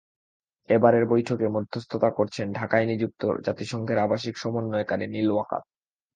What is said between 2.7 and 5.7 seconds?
নিযুক্ত জাতিসংঘের আবাসিক সমন্বয়কারী নিল ওয়াকার।